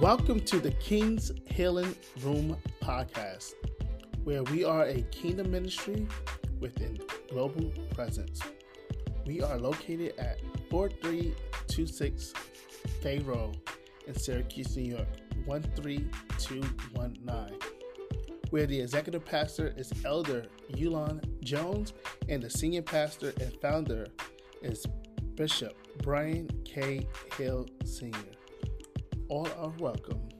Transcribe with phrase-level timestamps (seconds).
[0.00, 3.54] Welcome to the King's Healing Room podcast,
[4.24, 6.06] where we are a kingdom ministry
[6.60, 6.98] with a
[7.32, 8.42] global presence.
[9.24, 12.34] We are located at 4326
[13.02, 13.52] Pharaoh
[14.06, 15.08] in Syracuse, New York,
[15.46, 17.58] 13219,
[18.50, 21.94] where the executive pastor is Elder Yulon Jones
[22.28, 24.06] and the senior pastor and founder
[24.60, 24.84] is
[25.36, 27.06] Bishop Brian K.
[27.38, 28.35] Hill Sr
[29.28, 30.35] all are welcome.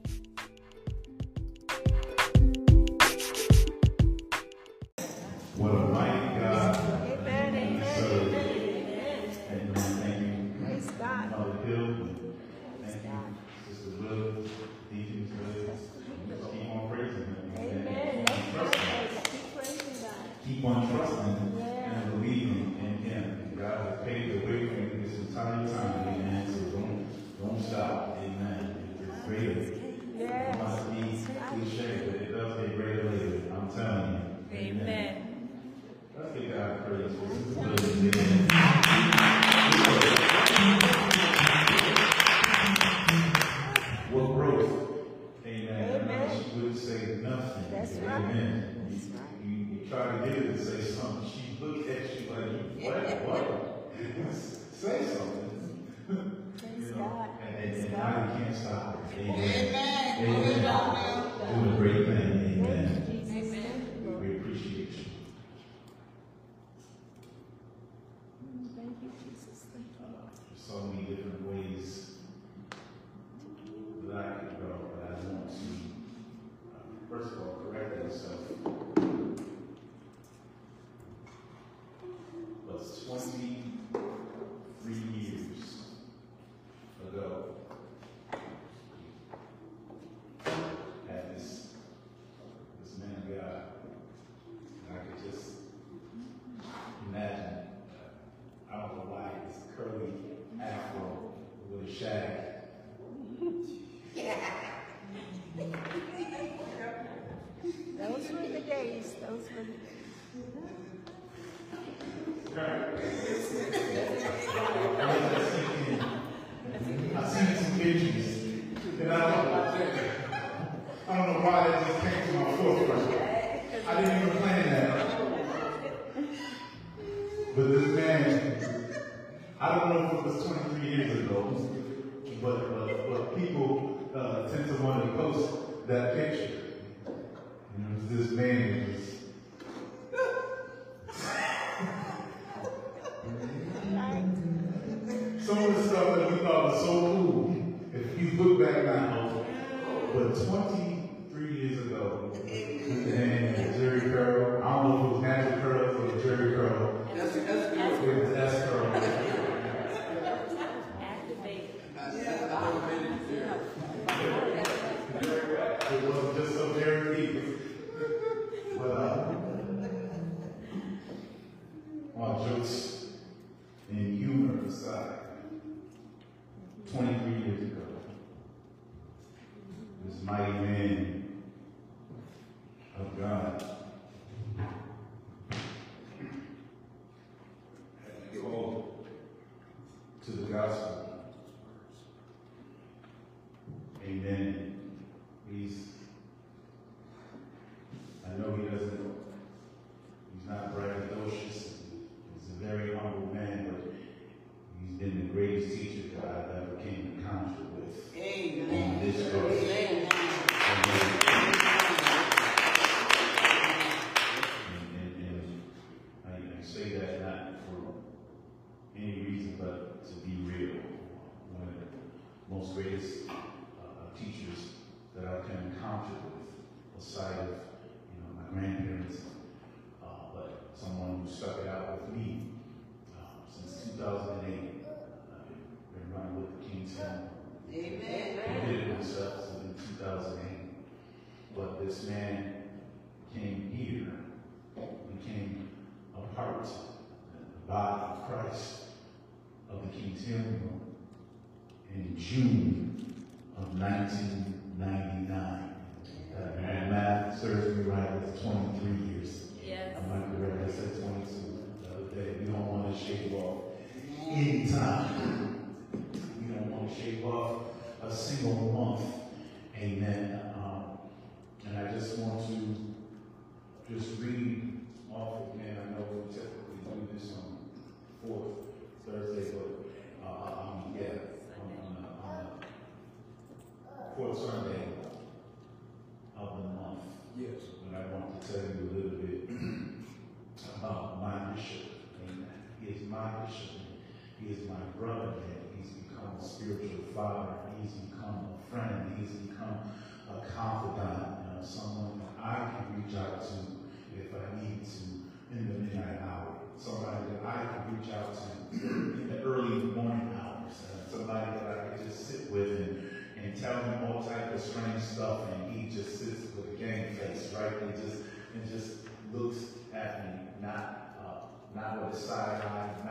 [205.33, 205.46] Great.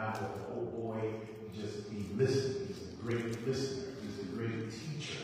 [0.06, 1.00] Eye, not with a oh boy.
[1.55, 2.69] Just he listens.
[2.69, 3.85] He's a great listener.
[4.03, 5.19] He's a great teacher.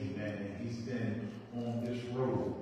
[0.00, 0.56] Amen.
[0.58, 2.54] And he's been on this road.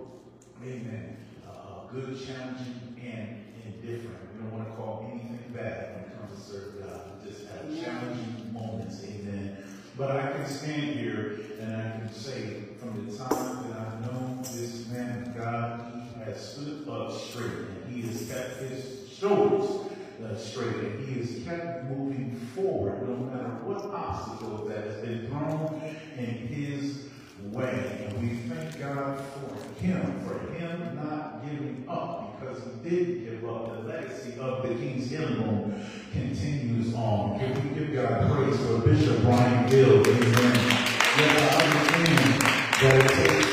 [0.62, 1.16] Amen.
[1.48, 4.18] Uh, good, challenging, and indifferent.
[4.34, 7.00] We don't want to call anything bad when it comes to serve God.
[7.24, 9.02] We just have challenging moments.
[9.04, 9.56] Amen.
[9.96, 14.38] But I can stand here and I can say from the time that I've known
[14.42, 19.81] this man of God, he has stood up straight and he has kept his shoulders
[20.24, 25.26] uh, straight and he has kept moving forward no matter what obstacles that has been
[25.28, 25.80] thrown
[26.16, 27.08] in his
[27.50, 28.06] way.
[28.08, 33.48] And we thank God for him, for him not giving up because he did give
[33.48, 33.72] up.
[33.72, 37.38] The legacy of the King's Room continues on.
[37.38, 40.00] Can we give God praise for Bishop Brian Hill?
[40.06, 40.92] Amen.
[41.18, 42.40] Yes, I understand
[42.80, 43.51] that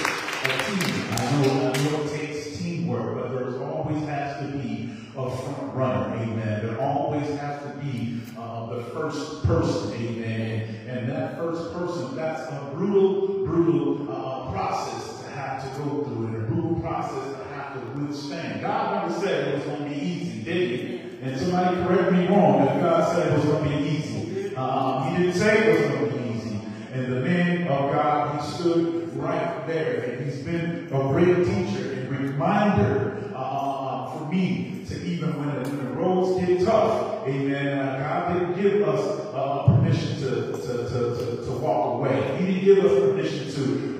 [9.12, 9.94] first person.
[9.94, 10.76] Amen.
[10.88, 16.28] And that first person, that's a brutal, brutal uh, process to have to go through
[16.28, 18.62] and a brutal process to have to withstand.
[18.62, 21.02] God never said it was going to be easy, did he?
[21.22, 24.54] And somebody correct me wrong if God said it was going to be easy.
[24.56, 26.62] Uh, he didn't say it was going to be easy.
[26.94, 30.02] And the man of God, he stood right there.
[30.02, 35.86] And he's been a great teacher and reminder uh, for me to even when when
[35.86, 37.09] the roads get tough,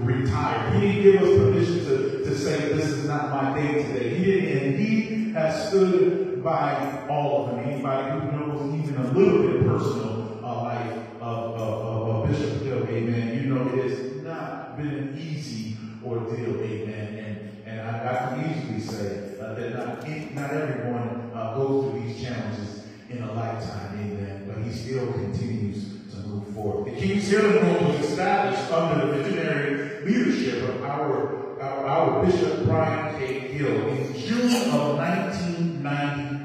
[0.10, 0.72] to retire.
[0.72, 4.16] He didn't give us permission to, to say, this is not my day today.
[4.16, 7.60] He didn't, and he has stood by all of them.
[7.66, 12.62] Anybody who knows even a little bit of personal uh, life of, of, of, Bishop
[12.62, 17.64] Hill, amen, you know it has not been an easy ordeal, amen.
[17.66, 22.02] And, and I, I can easily say uh, that not, not everyone uh, goes through
[22.02, 24.46] these challenges in a lifetime, amen.
[24.48, 26.94] But he still continues to move forward.
[26.94, 32.66] The King's Healing Room was established under the visionary leadership of our, our, our Bishop
[32.66, 33.40] Brian K.
[33.40, 36.44] Hill in June of 1999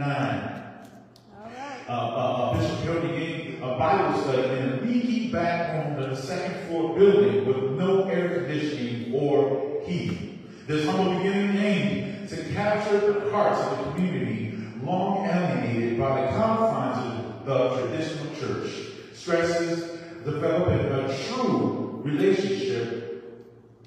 [1.37, 1.89] All right.
[1.89, 6.17] uh, uh, Bishop Hill began a Bible study in a leaky back room of the
[6.17, 10.67] second floor building with no air conditioning or heat.
[10.67, 16.29] This humble beginning aimed to capture the hearts of the community long alienated by the
[16.37, 18.71] confines of the traditional church.
[19.13, 23.14] Stresses developing a true relationship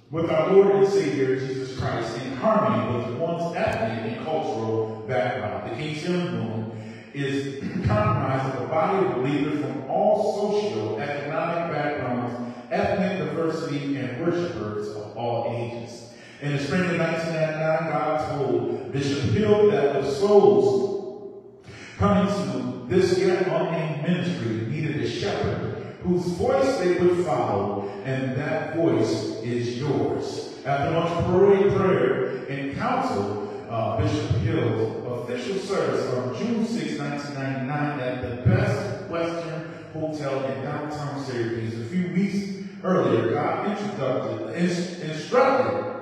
[0.10, 5.70] with our Lord and Savior Jesus Christ in harmony with one's ethnic and cultural background.
[5.70, 6.72] The King's Healing
[7.14, 14.22] is comprised of a body of believers from all social, economic backgrounds, ethnic diversity, and
[14.26, 16.14] worshipers of all ages.
[16.42, 21.54] In the spring of 1999, God told Bishop Hill that the souls
[21.98, 25.77] coming to this yet unnamed ministry needed a shepherd
[26.08, 30.54] whose voice they would follow, and that voice is yours.
[30.66, 38.00] After much parade prayer and counsel, uh, Bishop Hill's official service on June 6, 1999
[38.00, 41.78] at the Best Western Hotel in downtown Syracuse.
[41.80, 45.94] A few weeks earlier, God introduced, ins- instructed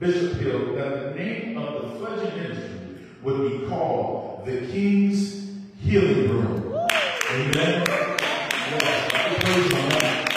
[0.00, 2.78] Bishop Hill that the name of the fledgling ministry
[3.22, 5.48] would be called the King's
[5.80, 6.88] Healing Room.
[7.30, 8.11] Amen.
[9.52, 10.32] Praise on that.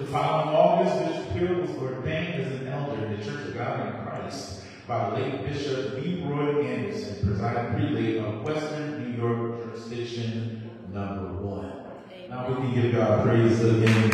[0.00, 3.86] The following August, Bishop Hill was ordained as an elder in the Church of God
[3.86, 11.32] in Christ by late Bishop Leroy Anderson, presiding prelate of Western New York jurisdiction number
[11.34, 11.72] one.
[12.28, 14.10] Now we can give God praise again.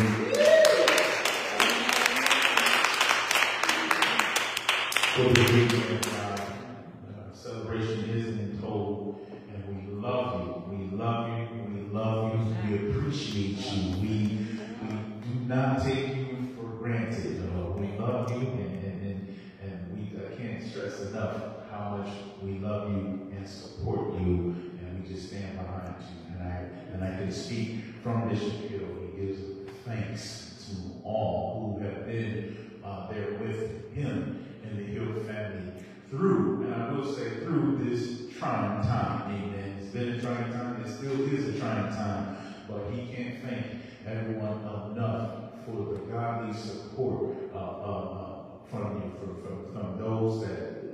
[5.17, 6.14] The
[20.95, 25.95] can't enough how much we love you and support you, and we just stand behind
[25.99, 26.35] you.
[26.35, 26.55] And I
[26.93, 28.87] and I can speak from Bishop Hill.
[29.15, 29.39] He gives
[29.85, 36.63] thanks to all who have been uh, there with him and the Hill family through,
[36.63, 39.33] and I will say through this trying time.
[39.33, 39.77] Amen.
[39.81, 40.83] It's been a trying time.
[40.83, 42.37] It still is a trying time.
[42.69, 43.65] But he can't thank
[44.07, 44.59] everyone
[44.91, 48.35] enough for the godly support uh, uh, uh
[48.69, 50.84] from you, from, from, from those that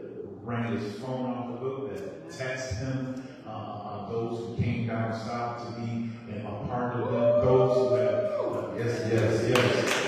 [0.44, 5.14] ran his phone off the hook, that text him, uh, uh, those who came down
[5.14, 10.08] south to be a part of them, those who have, uh, yes, yes, yes.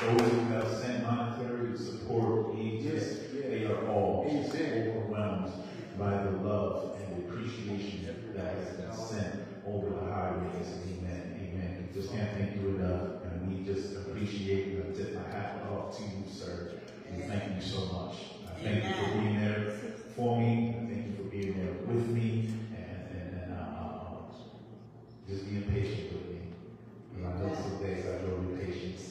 [0.00, 5.52] Those who have sent monetary support, he just, they are all just overwhelmed
[5.98, 9.34] by the love and the appreciation that has been sent
[9.66, 10.68] over the highways.
[10.88, 11.36] Amen.
[11.38, 11.88] Amen.
[11.94, 15.94] We just can't thank you enough, and we just appreciate and tip my hat off
[15.98, 16.72] to you, sir.
[17.12, 18.14] And thank you so much.
[18.48, 19.72] I thank you for being there
[20.16, 20.70] for me.
[20.70, 24.32] I thank you for being there with me, and, and, and uh, uh,
[25.28, 26.40] just being patient with me.
[27.16, 29.06] And I know some days I know your patience.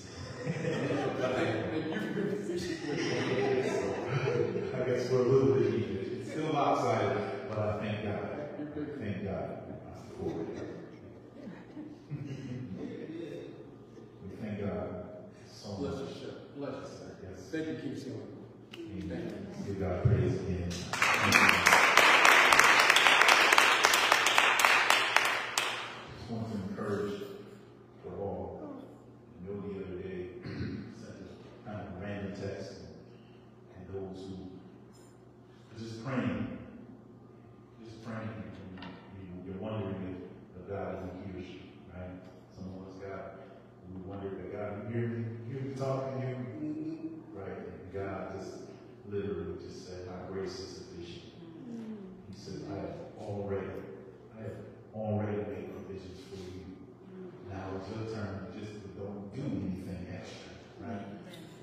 [4.73, 5.97] I guess we're a little bit even.
[6.21, 8.19] It's still outside, but I thank God.
[8.99, 9.49] Thank God
[10.17, 10.35] for it.
[14.23, 14.87] we thank God
[15.51, 16.09] so Bless much.
[16.09, 16.33] you, sir.
[16.57, 17.15] Bless you, sir.
[17.23, 17.39] Yes.
[17.51, 18.19] Thank you, King Silver.
[19.03, 19.47] Amen.
[19.65, 20.69] Give God praise again.
[20.71, 21.39] Thank you.
[26.17, 27.13] Just want to encourage
[28.03, 28.61] for all.
[28.61, 31.15] I know the other day, sent
[31.65, 32.73] a kind of random text,
[33.75, 33.83] and
[34.13, 34.35] those who
[36.03, 36.57] praying,
[37.83, 38.29] just praying,
[38.81, 38.87] and
[39.19, 40.17] you, you're wondering
[40.55, 41.59] if the God who hears you,
[41.93, 42.09] right?
[42.55, 43.35] Some of us got,
[43.93, 47.21] we wonder if God, you hear me, you hear me talking to you?
[47.35, 47.57] Right?
[47.57, 48.53] And God just
[49.09, 51.25] literally just said, My grace is sufficient.
[52.29, 53.67] He said, I have already,
[54.37, 54.57] I have
[54.95, 56.65] already made provisions for you.
[57.49, 60.51] Now it's your turn just to don't do anything extra,
[60.81, 61.05] right?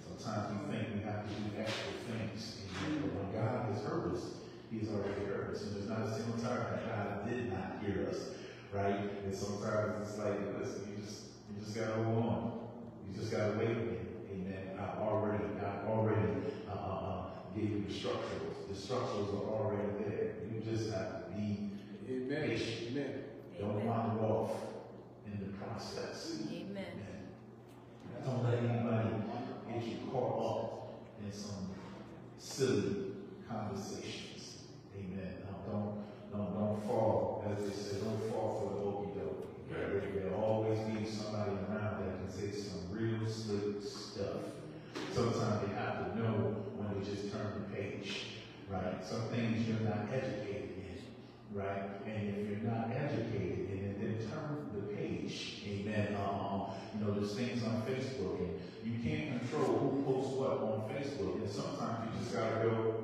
[0.07, 2.63] Sometimes we think we have to do extra things.
[3.03, 4.23] But when God has heard us,
[4.71, 5.63] He has already heard us.
[5.63, 8.31] And there's not a single time that God did not hear us,
[8.73, 9.11] right?
[9.25, 12.59] And sometimes it's like, listen, you just you just gotta hold on.
[13.07, 14.07] You just gotta wait a minute.
[14.33, 14.79] Amen.
[14.79, 16.31] I already, I already
[16.69, 17.23] uh, uh, uh,
[17.55, 18.55] gave you the structures.
[18.69, 20.35] The structures are already there.
[20.53, 21.71] You just have to be
[22.09, 22.49] Amen.
[22.49, 22.93] patient.
[22.93, 23.13] Amen.
[23.59, 24.53] Don't wander off
[25.27, 26.39] in the process.
[26.53, 26.85] Amen.
[28.25, 29.09] Don't let anybody
[29.73, 31.71] get you caught up in some
[32.39, 33.07] silly
[33.49, 34.59] conversations.
[34.97, 35.35] Amen.
[35.45, 40.15] Now, don't, don't, don't fall, as they say, don't fall for the okey doke.
[40.15, 44.43] There'll always be somebody around that can say some real slick stuff.
[45.13, 46.33] Sometimes you have to know
[46.77, 48.27] when to just turn the page,
[48.71, 49.05] right?
[49.05, 51.83] Some things you're not educated in, right?
[52.07, 55.63] And if you're not educated in it, then turn the page.
[55.67, 56.17] Amen.
[56.17, 60.89] Um, you know, there's things on Facebook, and you can't control who posts what on
[60.91, 62.95] Facebook, and sometimes you just gotta go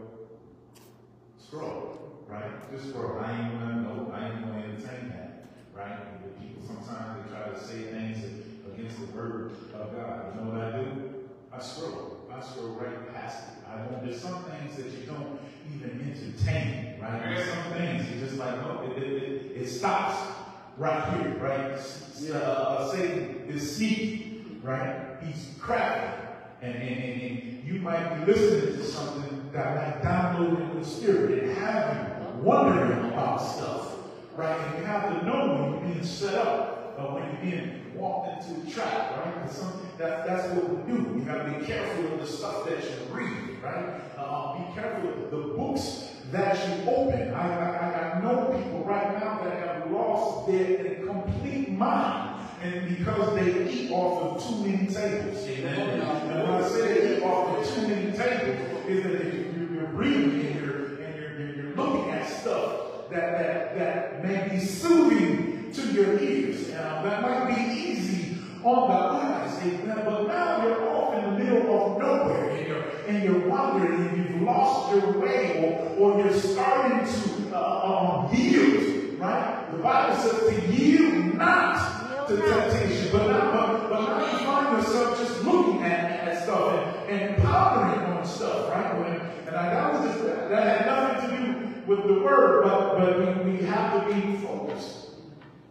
[1.38, 2.70] scroll, right?
[2.70, 3.18] Just scroll.
[3.18, 4.12] I ain't gonna know.
[4.14, 5.98] I ain't gonna entertain that, right?
[6.14, 8.24] And the people sometimes they try to say things
[8.72, 10.34] against the word of God.
[10.34, 11.14] You know what I do?
[11.52, 12.26] I scroll.
[12.32, 13.68] I scroll right past it.
[13.70, 14.02] I don't.
[14.04, 15.38] There's some things that you don't
[15.74, 17.22] even entertain, right?
[17.22, 20.16] There's some things you just like, no, it, it, it, it stops
[20.78, 21.72] right here, right?
[21.72, 25.16] S- Uh, uh, Satan is sneaky, right?
[25.22, 26.22] He's crafty.
[26.62, 30.86] And, and, and, and you might be listening to something that might download in the
[30.86, 33.96] spirit and have you wondering about stuff,
[34.36, 34.58] right?
[34.58, 38.48] And you have to know when you're being set up, or when you're being walked
[38.48, 39.50] into a trap, right?
[39.50, 40.98] Some, that, that's what we do.
[41.16, 44.00] You have to be careful of the stuff that you read, right?
[44.16, 47.34] Uh, be careful of the books that you open.
[47.34, 52.31] I, I, I know people right now that have lost their complete mind
[52.62, 55.46] and because they eat off of too many tables.
[55.46, 56.00] Amen.
[56.00, 59.86] And when I say they eat off of too many tables, is that you, you're
[59.86, 64.64] reading and you're, and you're, you're, you're looking at stuff that, that, that may be
[64.64, 66.68] soothing to your ears.
[66.70, 70.02] Now, that might be easy on the eyes, amen.
[70.04, 74.18] But now you're off in the middle of nowhere and you're, and you're wandering and
[74.18, 79.66] you've lost your way or, or you're starting to uh, um, yield, right?
[79.72, 83.08] The Bible says to yield not to temptation.
[83.12, 87.42] But now, but, but now you find yourself just looking at, at stuff and, and
[87.42, 88.98] pondering on stuff, right?
[88.98, 92.98] When, and I, that was just, that had nothing to do with the word, but,
[92.98, 95.10] but we, we have to be focused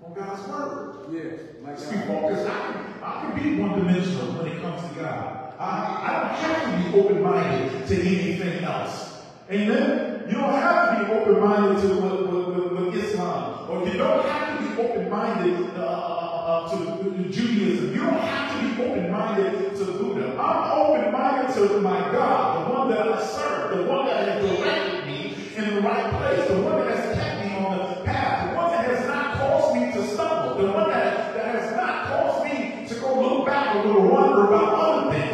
[0.03, 0.98] on God's word.
[1.12, 1.39] Yes.
[1.62, 2.48] My Let's be focused.
[2.48, 5.53] I can, I can be one dimensional when it comes to God.
[5.60, 9.22] I, I don't have to be open minded to anything else.
[9.51, 10.24] Amen?
[10.27, 13.98] You don't have to be open minded to what, what, what, what Islam, or you
[13.98, 17.93] don't have to be open minded uh, uh, to Judaism.
[17.93, 20.38] You don't have to be open-minded to Buddha.
[20.39, 25.05] I'm open-minded to my God, the one that I serve, the one that has directed
[25.05, 28.55] me in the right place, the one that has kept me on the path, the
[28.55, 32.43] one that has not caused me to stumble, the one that, that has not caused
[32.45, 35.30] me to go look back or wonder about other things.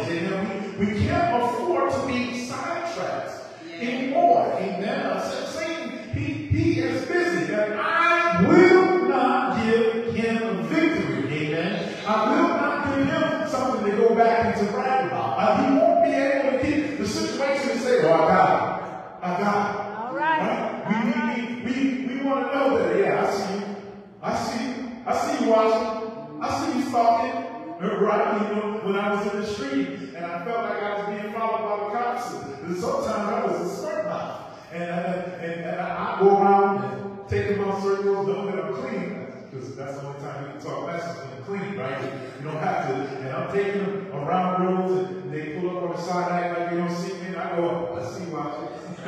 [28.38, 31.32] You know, when I was in the street and I felt like I was being
[31.34, 34.58] followed by the cops, and sometimes I was a smart mouth.
[34.72, 39.74] And, and, and I, go around and taking my circles, knowing that I'm clean, because
[39.74, 42.04] that's the only time you can talk message when you're clean, right?
[42.38, 42.94] You don't have to.
[42.94, 46.70] And I'm taking them around roads, and they pull up on the side, act like
[46.70, 48.38] they don't see me, and I go, I see you,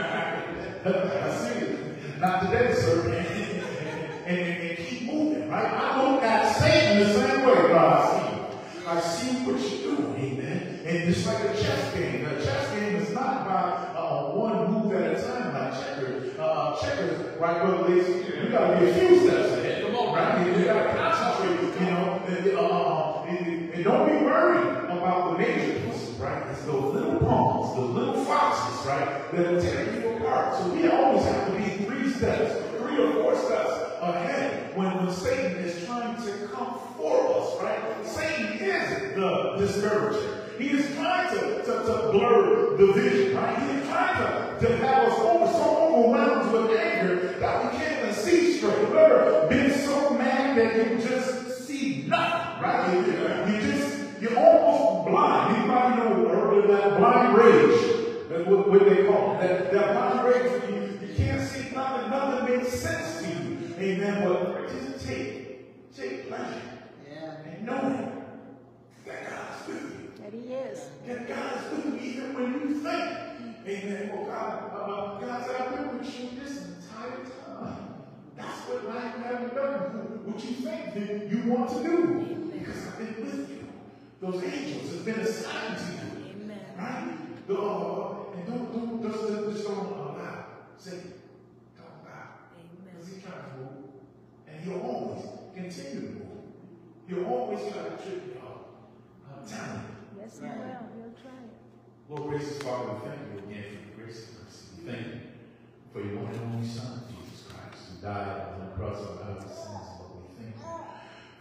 [0.90, 1.94] I see you.
[2.18, 3.08] Not today, sir.
[4.26, 5.72] and, and, and keep moving, right?
[5.72, 5.90] I
[6.22, 8.88] at Satan the same way, God, I see you.
[8.88, 10.80] I see what you're doing, amen.
[11.02, 15.18] And like a chess game, a chess game is not about uh, one move at
[15.18, 16.38] a time like checkers.
[16.38, 18.36] Uh, checkers, right, brother Lacey?
[18.36, 19.82] You gotta be a few steps ahead.
[19.86, 20.46] Come on, right?
[20.46, 25.80] You, gotta concentrate, you know, and, uh, and, and don't be worried about the major
[25.80, 26.46] pieces, right?
[26.50, 30.58] It's those little pawns, the little foxes, right, that'll tear you apart.
[30.58, 35.10] So we always have to be three steps, three or four steps ahead when, when
[35.10, 38.06] Satan is trying to come for us, right?
[38.06, 40.39] Satan is the discourager.
[40.60, 43.58] He is trying to, to, to blur the vision, right?
[43.62, 48.02] He is trying to, to have us over, so overwhelmed with anger that we can't
[48.02, 48.78] even see straight.
[48.78, 52.92] You ever been so mad that you just see nothing, right?
[52.92, 55.56] You, you just, you're almost blind.
[55.56, 57.80] Anybody know or that blind rage?
[58.28, 59.40] That's what, what they call it.
[59.40, 63.74] That, that blind rage, where you, you can't see nothing, nothing makes sense to you.
[63.78, 64.28] Amen.
[64.28, 66.60] But just take, take pleasure
[67.10, 67.36] yeah.
[67.46, 68.12] and knowing
[69.06, 69.89] that God's with
[70.60, 70.74] you.
[71.06, 71.28] That he is.
[71.28, 73.30] God's with you even when you think.
[73.66, 74.10] Amen.
[74.14, 77.94] Well, God, uh, God said, I've been with you this entire time.
[78.36, 80.24] That's what life haven't done.
[80.24, 82.50] What you think that you want to do.
[82.52, 83.66] Because I've been with you.
[84.20, 86.34] Those angels have been assigned to you.
[86.42, 86.60] Amen.
[86.76, 87.46] Right?
[87.46, 90.44] The, uh, and don't, don't, just, just don't allow
[90.76, 91.14] Satan.
[91.76, 92.28] Don't allow.
[92.84, 93.68] Because he's trying to move.
[94.48, 96.26] And he'll always continue to move.
[97.08, 98.68] He'll always try to trip you up.
[99.30, 99.99] I'm telling you.
[100.30, 100.54] Yes, he will.
[100.62, 102.08] He'll try it.
[102.08, 104.66] Lord, gracious Father, we thank you again for your grace and mercy.
[104.78, 105.20] We thank you
[105.92, 109.40] for your one and only Son, Jesus Christ, who died on the cross of our
[109.42, 109.98] sins.
[109.98, 110.70] Lord, we thank you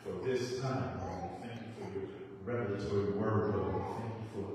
[0.01, 1.37] for this time, Lord.
[1.37, 2.09] We thank you for your
[2.45, 3.73] revelatory word, Lord.
[3.77, 4.47] We thank you for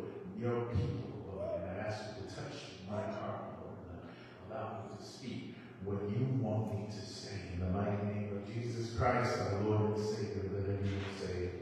[0.43, 1.63] your people, Lord.
[1.63, 2.59] And I ask you to touch
[2.91, 4.03] my heart, Lord, and
[4.51, 5.55] allow me to speak
[5.87, 7.55] what you want me to say.
[7.55, 11.55] In the mighty name of Jesus Christ, our Lord and Savior, let everyone say,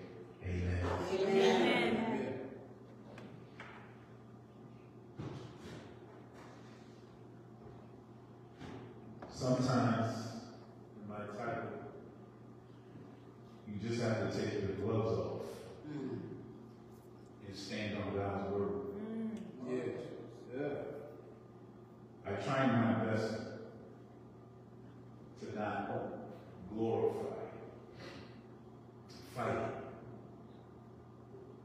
[0.45, 0.81] Amen.
[1.21, 2.12] Amen.
[9.43, 10.15] Sometimes,
[11.03, 11.71] in my title,
[13.67, 15.43] you just have to take your gloves off
[15.91, 18.71] and stand on God's word.
[18.95, 19.31] Mm.
[19.69, 19.97] Yes.
[20.57, 20.69] Yeah.
[22.25, 23.35] I try my best
[25.41, 25.91] to not
[26.73, 27.35] glorify
[29.35, 29.71] fight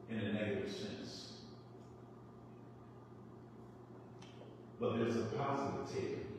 [0.10, 1.34] in a negative sense.
[4.80, 6.37] But there's a positive take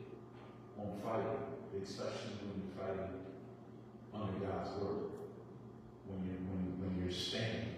[0.79, 3.19] on fighting, especially when you're fighting
[4.13, 5.11] under God's word.
[6.07, 7.75] When you're when, when you're standing.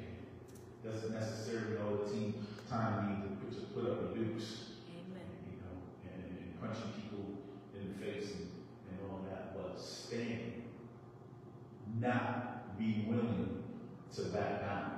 [0.83, 5.27] Doesn't necessarily all the team time need to put, to put up the dukes Amen.
[5.45, 5.75] you know,
[6.07, 7.25] and, and punching people
[7.75, 8.49] in the face and,
[8.89, 10.63] and all that, but standing,
[11.99, 13.63] not being willing
[14.15, 14.91] to back down.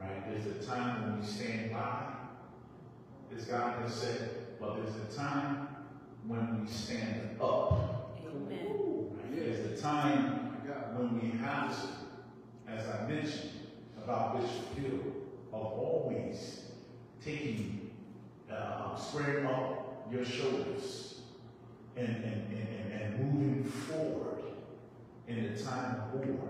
[0.00, 0.28] Right?
[0.30, 2.14] There's a time when we stand by,
[3.36, 5.68] as God has said, but there's a time
[6.26, 8.16] when we stand up.
[8.24, 9.08] Amen.
[9.30, 10.42] There's a time
[10.94, 11.88] when we have to,
[12.70, 13.50] as I mentioned
[14.02, 15.00] about Bishop Hill,
[15.52, 16.62] of always
[17.24, 17.90] taking,
[18.50, 21.20] uh, squaring up your shoulders
[21.96, 24.42] and, and, and, and, moving forward
[25.28, 26.48] in the time of war,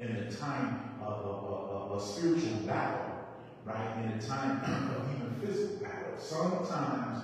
[0.00, 3.06] in the time of a, of a, a spiritual battle,
[3.64, 4.04] right?
[4.04, 4.60] In the time
[4.96, 6.18] of even physical battle.
[6.18, 7.22] Sometimes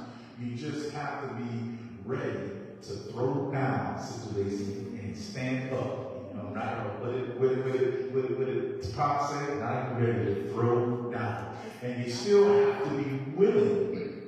[0.51, 2.51] you just have to be ready
[2.83, 6.31] to throw down situation and stand up.
[6.33, 10.49] You know, not what it, what it, what it, as Pop said, not ready to
[10.53, 11.57] throw down.
[11.83, 14.23] And you still have to be willing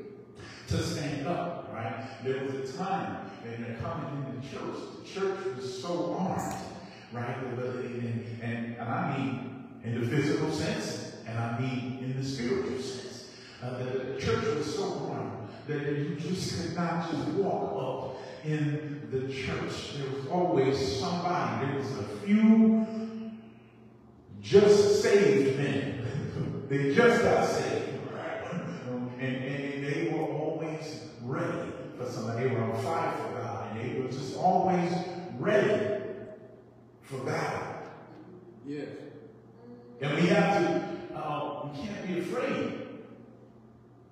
[0.68, 2.06] to stand up, right?
[2.22, 4.76] There was a time they're coming in the church.
[5.02, 6.54] The church was so armed,
[7.12, 7.36] right?
[7.36, 12.80] And, and, and I mean in the physical sense, and I mean in the spiritual
[12.80, 13.30] sense.
[13.62, 15.33] Uh, the, the church was so armed
[15.66, 19.96] that you just could not just walk up in the church.
[19.96, 21.66] There was always somebody.
[21.66, 22.86] There was a few
[24.42, 26.66] just saved men.
[26.68, 27.98] they just got saved.
[28.12, 28.52] Right?
[29.18, 32.48] And, and they were always ready for somebody.
[32.48, 33.76] They were on fire for God.
[33.76, 34.92] And they were just always
[35.38, 36.02] ready
[37.02, 37.62] for God.
[38.66, 38.88] Yes.
[40.00, 42.80] And we have to, uh, we can't be afraid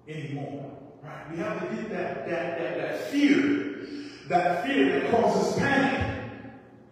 [0.09, 0.82] anymore.
[1.31, 3.87] We have to get that, that, that, that fear,
[4.29, 6.31] that fear that causes panic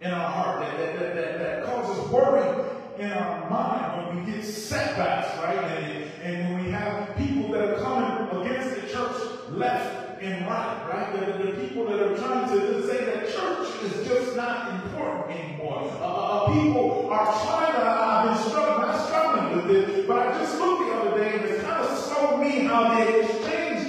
[0.01, 4.31] in our heart, that, that, that, that, that causes worry in our mind when we
[4.31, 5.57] get setbacks, right?
[5.57, 10.87] And, and when we have people that are coming against the church left and right,
[10.87, 11.19] right?
[11.19, 15.89] The, the people that are trying to say that church is just not important anymore.
[15.99, 20.19] Uh, uh, uh people are trying to, I've been struggling, not struggling with it, but
[20.19, 23.30] I just looked the other day and it kind of showed me how they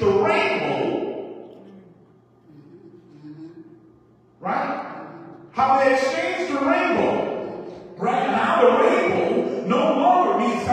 [0.03, 1.55] the rainbow,
[4.41, 4.97] right?
[5.53, 8.27] How they exchanged the rainbow, right?
[8.27, 10.67] Now the rainbow no longer means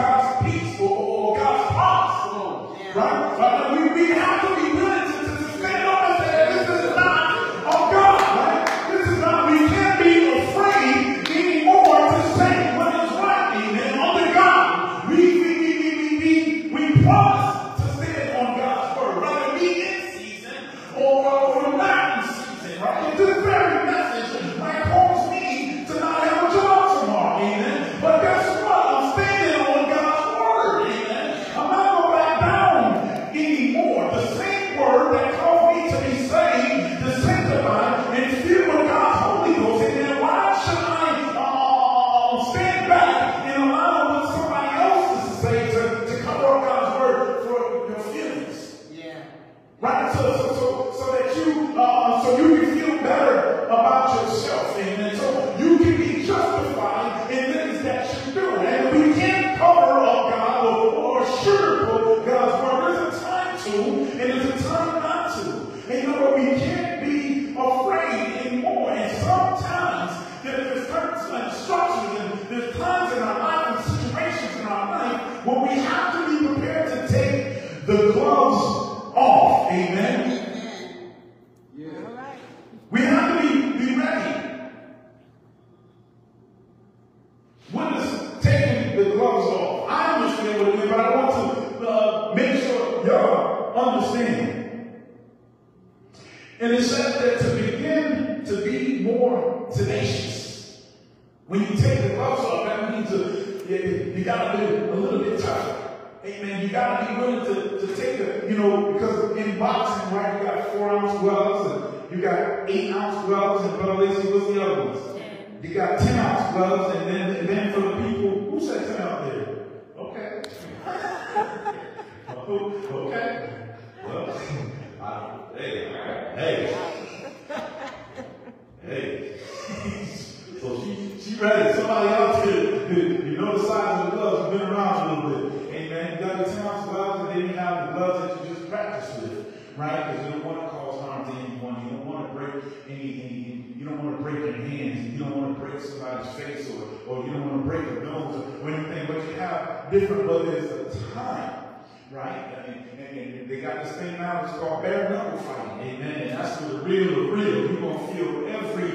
[149.90, 151.64] different, but there's a time,
[152.12, 152.64] right?
[152.66, 156.22] And, and, and they got this thing now that's called bare knuckle fighting, amen.
[156.22, 157.70] And that's the real the real.
[157.72, 158.90] You're gonna feel every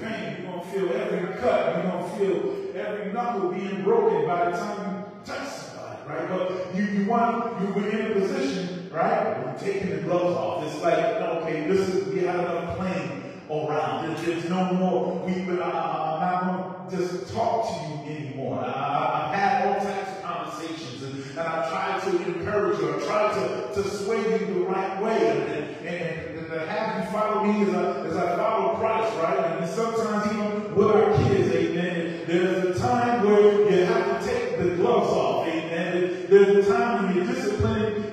[0.00, 4.56] pain, you're gonna feel every cut, you're gonna feel every knuckle being broken by the
[4.56, 5.63] time you touch
[6.08, 6.28] right?
[6.28, 9.36] But you, you want you were in a position, right?
[9.40, 10.64] You're taking the gloves off.
[10.64, 14.08] It's like, okay, this is we have enough playing around.
[14.08, 15.24] There's, there's no more.
[15.26, 18.64] We, uh, uh, uh, I'm not going to just talk to you anymore.
[18.64, 23.34] I've had all types of conversations and, and I try to encourage you, I try
[23.34, 26.34] to, to sway you the right way and, and, and,
[26.68, 29.60] have you follow me as I, as I follow Christ, right?
[29.60, 32.63] And sometimes even with our kids, amen, there's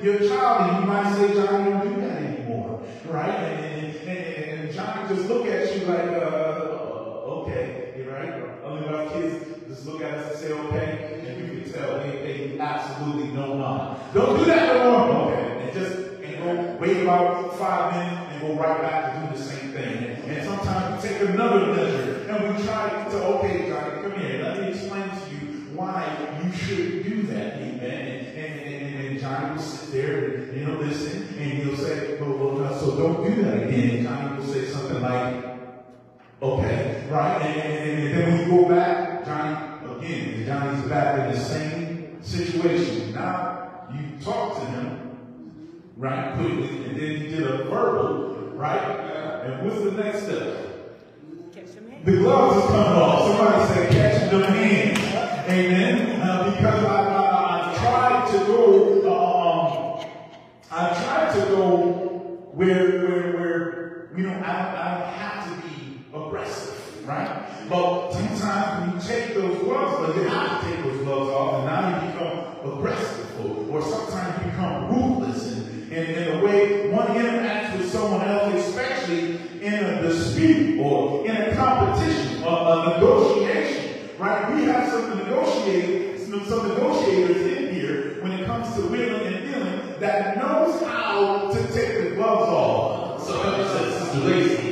[0.04, 3.30] your child, and you might say, John, don't do that anymore, right?
[3.30, 8.44] And, and, and, and John just look at you like, uh, uh okay, You're right?
[8.64, 12.12] Only our kids just look at us and say, okay, and you can tell they,
[12.24, 14.14] they absolutely know not.
[14.14, 15.34] Don't do that no more.
[15.34, 19.38] Okay, and just and go wait about five minutes and go right back to do
[19.38, 20.08] the same thing.
[20.28, 24.62] And, sometimes we take another measure and we try to, okay, John, come here, let
[24.62, 27.58] me explain to you why you should do that.
[27.58, 28.21] Amen.
[29.32, 31.28] Johnny will sit there and, you know, listen.
[31.40, 33.90] And he'll say, well, well, so don't do that again.
[33.98, 35.46] And Johnny will say something like,
[36.42, 37.42] okay, right?
[37.42, 42.22] And, and, and then when you go back, Johnny, again, Johnny's back in the same
[42.22, 43.14] situation.
[43.14, 48.82] Now, you talk to him, right, quickly, and then he did a verbal, right?
[48.82, 51.54] Uh, and what's the next step?
[51.54, 52.04] Catch the man.
[52.04, 53.38] The gloves are coming off.
[53.38, 55.00] Somebody say, catch them hands.
[55.50, 56.11] Amen.
[62.54, 67.48] Where, where, where, you know, I, I have to be aggressive, right?
[67.70, 71.56] But sometimes when you take those gloves, but you have to take those gloves off,
[71.56, 76.90] and now you become aggressive, or, sometimes you become ruthless in, in, in a way
[76.90, 82.90] one interacts with someone else, especially in a dispute or in a competition or a
[82.90, 84.54] negotiation, right?
[84.54, 90.00] We have some negotiators, some negotiators in here when it comes to willing and dealing
[90.00, 91.91] that knows how to take
[94.12, 94.72] Sister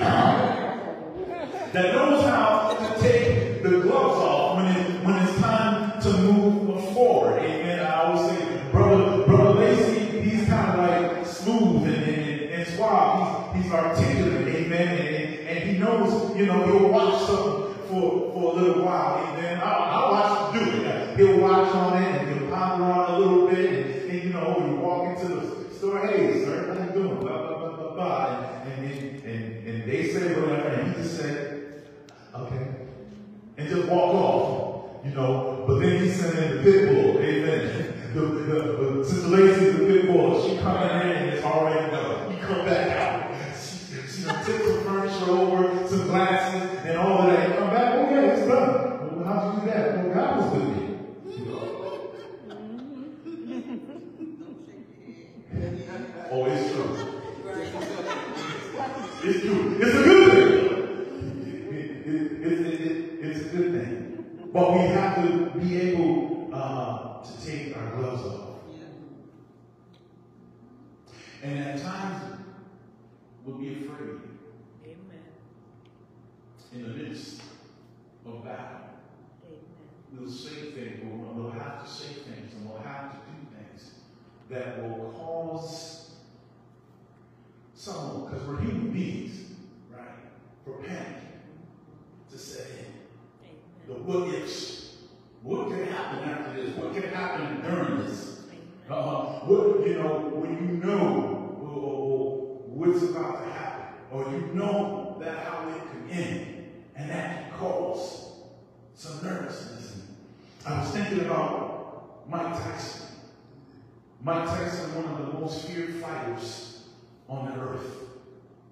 [1.72, 6.94] that knows how to take the gloves off when, it, when it's time to move
[6.94, 7.42] forward.
[7.44, 7.80] Amen.
[7.80, 13.56] I always say, brother, brother Lacey, he's kind of like smooth and, and, and suave.
[13.56, 14.48] He's, he's articulate.
[14.48, 14.98] Amen.
[14.98, 16.89] And, and he knows, you know,
[64.90, 68.46] have to be able uh, to take our gloves off.
[71.42, 72.36] And at times,
[73.46, 74.20] we'll be afraid
[74.84, 75.24] Amen.
[76.74, 77.42] in the midst
[78.26, 78.82] of battle.
[80.12, 83.92] We'll say things, we'll, we'll have to say things, and we'll have to do things
[84.50, 86.12] that will cause
[87.74, 89.52] someone, because we're human beings,
[89.96, 90.10] right?
[90.66, 91.24] For panic
[92.32, 93.88] to set in.
[93.88, 94.79] The what ifs.
[95.50, 96.78] What can happen after this?
[96.78, 98.42] What can happen during this?
[98.88, 105.40] Uh, what, you know, when you know what's about to happen, or you know that
[105.40, 108.42] how it could end, and that can cause
[108.94, 110.04] some nervousness.
[110.68, 113.08] I was thinking about Mike Tyson.
[114.22, 116.84] Mike Tyson, one of the most feared fighters
[117.28, 117.88] on the earth.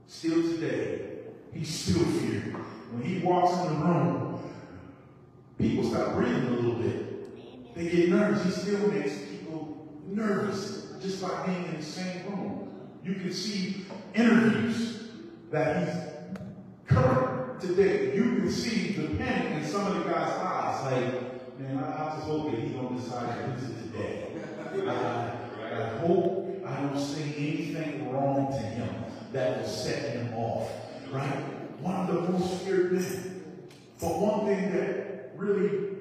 [0.05, 2.53] Still today, he's still feared.
[2.91, 4.26] When he walks in the room,
[5.57, 7.75] people start breathing a little bit.
[7.75, 8.43] They get nervous.
[8.43, 12.69] He still makes people nervous just by being in the same room.
[13.03, 15.09] You can see interviews
[15.51, 15.95] that he's
[16.87, 18.15] current today.
[18.15, 20.91] You can see the panic in some of the guys' eyes.
[20.91, 24.27] Like, man, I, I just hope that he don't decide to lose it today.
[24.87, 25.31] I,
[25.73, 28.89] I hope I don't say anything wrong to him
[29.33, 30.69] that will set him off.
[31.11, 31.29] Right?
[31.79, 33.43] One of the most feared men.
[33.99, 35.06] But one thing that
[35.37, 35.97] really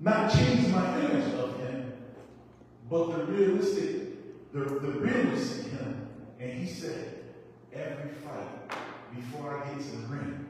[0.00, 1.92] not change my image of him,
[2.90, 6.08] but the realistic, the, the realness in him.
[6.40, 7.24] And he said,
[7.72, 8.70] every fight,
[9.14, 10.46] before I get to the ring,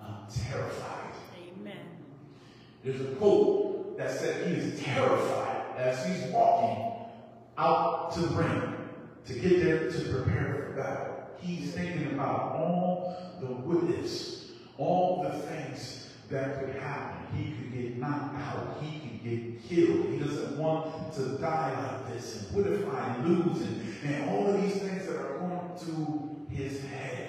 [0.00, 1.14] I'm terrified.
[1.58, 1.78] Amen.
[2.84, 7.06] There's a quote that said he is terrified as he's walking
[7.56, 8.74] out to the ring
[9.26, 11.16] to get there to prepare for battle.
[11.40, 14.46] He's thinking about all the ifs,
[14.78, 16.01] all the things
[16.32, 17.36] that could happen.
[17.36, 18.82] He could get knocked out.
[18.82, 20.06] He could get killed.
[20.08, 22.42] He doesn't want to die like this.
[22.42, 23.60] And what if I lose?
[23.60, 27.28] And, and all of these things that are going through his head.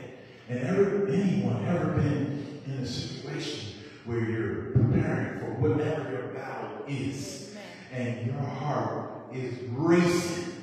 [0.49, 6.83] And ever anyone ever been in a situation where you're preparing for whatever your battle
[6.87, 7.55] is,
[7.91, 10.53] and your heart is racing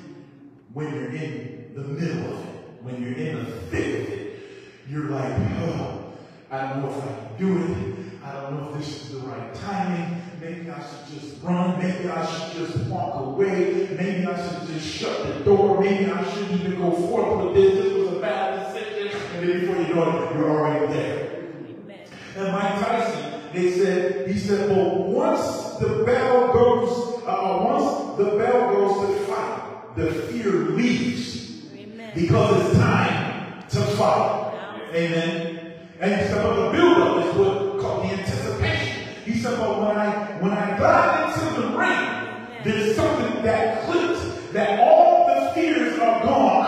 [0.73, 4.39] when you're in the middle of it, when you're in the thick of it.
[4.87, 6.13] You're like, oh,
[6.51, 7.90] I don't know if I can do it.
[8.23, 10.21] I don't know if this is the right timing.
[10.39, 11.79] Maybe I should just run.
[11.79, 13.87] Maybe I should just walk away.
[13.97, 15.81] Maybe I should just shut the door.
[15.81, 17.83] Maybe I shouldn't even go forth with this.
[17.83, 19.19] This was a bad decision.
[19.35, 21.45] And then before you know it, you're already there.
[21.67, 21.99] Amen.
[22.37, 28.17] And Mike Tyson, they said, he said, well, once the bell goes, uh, uh, once
[28.17, 31.65] the bell goes to fight, the fear leaves.
[31.75, 32.11] Amen.
[32.13, 34.53] Because it's time to fight.
[34.93, 35.73] Amen.
[35.99, 39.07] And some of the buildup is what called the anticipation.
[39.25, 44.21] He said, but when I when I got into the ring, there's something that clicks
[44.51, 46.60] that all the fears are gone.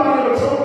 [0.00, 0.57] anybody to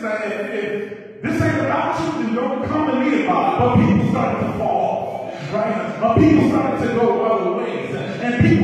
[0.00, 3.58] this, man, this ain't about you, then don't come to me about it.
[3.58, 4.98] But people started to fall
[5.52, 6.00] right?
[6.00, 7.94] But people started to go other ways.
[7.94, 8.57] And people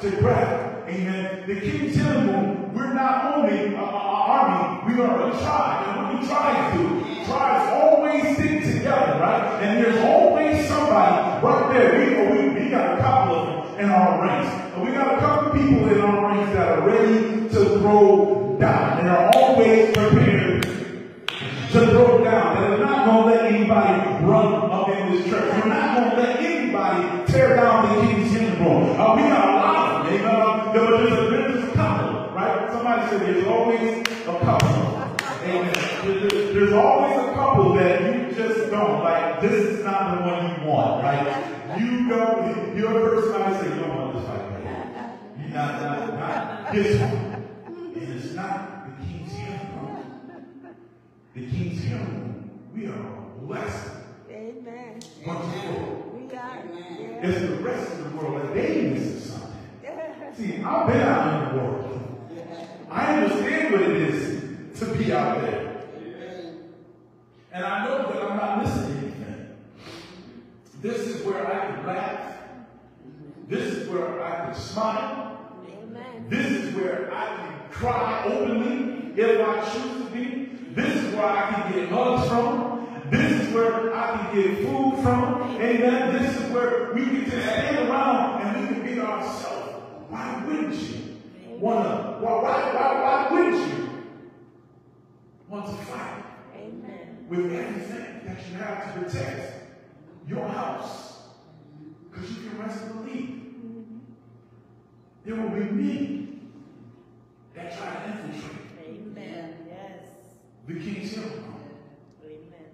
[0.00, 0.88] to grab.
[0.88, 1.44] Amen.
[1.46, 5.88] The King them, we're not only an army, we are a tribe.
[5.88, 7.24] And what do tribes do?
[7.24, 9.60] Tribes always stick together, right?
[9.60, 11.98] And there's always somebody right there.
[11.98, 14.74] We, we, we got a couple of them in our ranks.
[14.76, 18.56] And we got a couple of people in our ranks that are ready to throw
[18.60, 22.56] down and are always prepared to throw down.
[22.56, 25.52] And they're not going to let anybody run up in this church.
[25.54, 28.92] We're not going to let anybody tear down the King's temple.
[28.96, 29.57] Uh, we got
[33.18, 34.68] said there's always a couple.
[35.44, 35.74] Amen.
[36.54, 39.02] There's, always a couple that you just don't.
[39.02, 41.80] Like, this is not the one you want, right?
[41.80, 45.18] You don't, you're a person I say, you don't want this like that.
[45.38, 47.44] You're not, not, not this one.
[47.66, 49.88] And it's not the King's Syndrome
[51.34, 53.12] the king's hymn, we are
[53.42, 53.90] blessed.
[54.30, 55.00] Amen.
[55.24, 56.14] Bunch of folk.
[56.14, 56.62] We are.
[57.22, 59.52] It's the rest of the world that they missing something.
[60.36, 61.87] See, I've been out in the world.
[62.90, 65.84] I understand what it is to be out there.
[67.52, 69.56] And I know that I'm not missing anything.
[70.80, 72.34] This is where I can laugh.
[73.48, 75.54] This is where I can smile.
[75.66, 76.26] Amen.
[76.28, 80.44] This is where I can cry openly if I choose to be.
[80.74, 82.86] This is where I can get hugs from.
[83.10, 85.56] This is where I can get food from.
[85.60, 86.22] Amen.
[86.22, 89.82] This is where we can just stand around and we can be ourselves.
[90.08, 91.07] Why wouldn't you
[91.60, 92.18] wanna?
[92.20, 93.88] Why, why, why, why wouldn't you
[95.48, 97.26] want to fight Amen.
[97.28, 99.54] with everything that you have to protect
[100.28, 101.18] your house?
[102.10, 103.34] Because you can rest and believe.
[105.24, 106.28] There will be many
[107.54, 109.54] that try to infiltrate Amen.
[109.68, 110.06] Yes.
[110.66, 111.24] the king's hill.
[112.24, 112.68] Amen.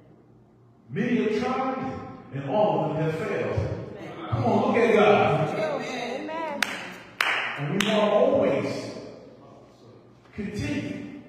[0.88, 2.00] Many have tried,
[2.32, 3.56] and all of them have failed.
[3.56, 4.28] Amen.
[4.30, 5.58] Come on, look at God.
[5.80, 6.60] Amen.
[7.58, 8.90] And we want to always
[10.34, 11.22] continue.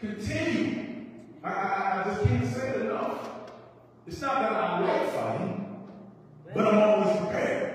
[0.00, 1.04] Continue.
[1.44, 3.28] I, I, I just can't say it enough.
[4.06, 5.88] It's not that I like fighting,
[6.54, 7.74] but I'm always prepared.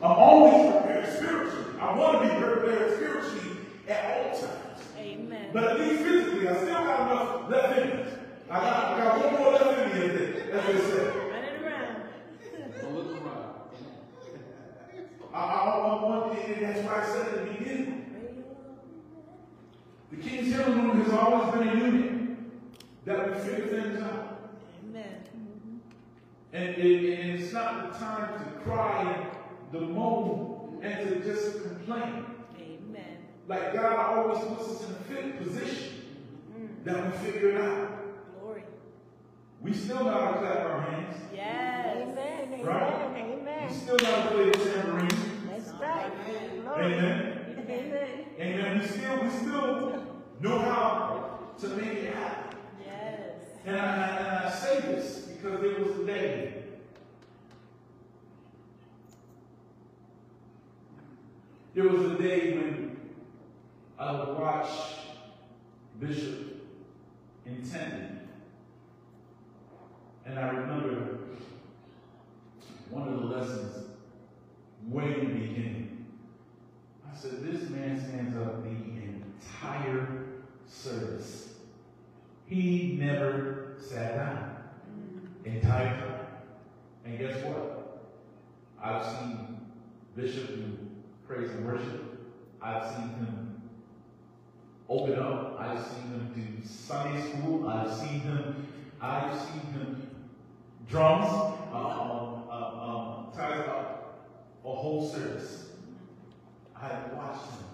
[0.00, 1.80] I'm always prepared spiritually.
[1.80, 3.56] I want to be prepared spiritually
[3.88, 4.80] at all times.
[4.98, 5.50] Amen.
[5.52, 8.04] But at least physically, I still got enough left in me.
[8.50, 11.06] I got, I got one more left in me, as they, as they say.
[11.06, 12.02] Run it around.
[12.80, 13.54] Don't look around.
[15.32, 17.97] I, I, I want, and that's why I said at the beginning.
[20.10, 22.28] The King's Healing Room has always been a unit
[23.04, 24.50] that we figure things out.
[24.82, 25.22] Amen.
[25.36, 25.76] Mm-hmm.
[26.54, 29.26] And, it, and it's not the time to cry and
[29.70, 32.24] the moan and to just complain.
[32.58, 33.18] Amen.
[33.48, 35.92] Like God always puts us in a fit position
[36.52, 36.84] mm-hmm.
[36.84, 37.90] that we figure it out.
[38.40, 38.62] Glory.
[39.60, 41.16] We still know how to clap our hands.
[41.34, 41.96] Yes.
[41.98, 42.60] Amen.
[42.60, 43.68] Amen.
[43.68, 45.08] We still know how to play the tambourine.
[45.50, 46.10] That's right.
[46.64, 46.94] Glory.
[46.94, 47.37] Amen.
[47.88, 48.24] Amen.
[48.38, 48.80] Amen.
[48.80, 50.04] We still, we still
[50.40, 52.58] know how to make it happen.
[52.84, 53.34] Yes.
[53.64, 56.58] And I, and I say this because there was a day
[61.78, 62.96] there was a day when
[63.98, 64.68] I would watch
[66.00, 66.66] Bishop
[67.46, 68.18] intended.
[70.26, 71.18] And I remember
[72.90, 73.86] one of the lessons
[74.88, 75.87] way in the beginning.
[77.20, 80.24] Said, this man stands up the entire
[80.68, 81.54] service.
[82.46, 84.56] He never sat down
[85.44, 86.26] entire time.
[87.04, 88.12] And guess what?
[88.80, 89.60] I've seen
[90.14, 90.78] Bishop do
[91.26, 92.04] praise and worship.
[92.62, 93.62] I've seen him
[94.88, 95.58] open up.
[95.58, 97.68] I've seen him do Sunday school.
[97.68, 98.68] I've seen him.
[99.00, 100.10] I've seen him
[100.88, 101.26] drums.
[101.72, 102.04] Uh,
[102.50, 104.28] uh, ties up
[104.64, 105.64] a whole service.
[106.80, 107.64] I watched him